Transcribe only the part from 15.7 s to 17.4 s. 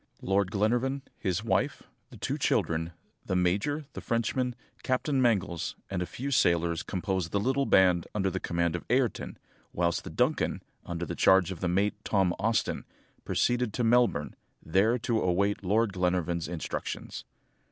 Glenarvan's instructions.